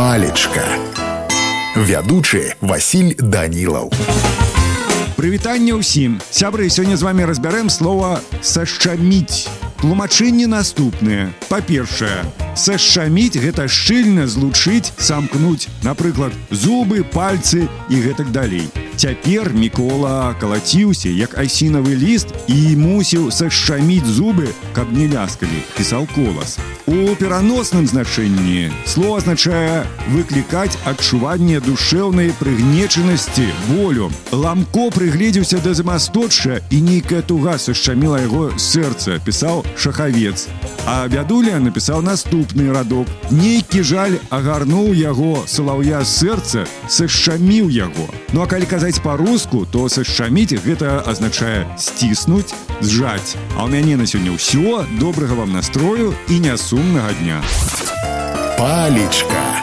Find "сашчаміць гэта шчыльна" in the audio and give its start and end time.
12.56-14.24